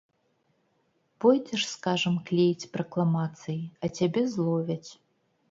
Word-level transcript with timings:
Пойдзеш, 1.25 1.63
скажам, 1.73 2.15
клеіць 2.31 2.69
пракламацыі, 2.77 3.61
а 3.61 3.85
цябе 4.01 4.27
зловяць. 4.35 4.89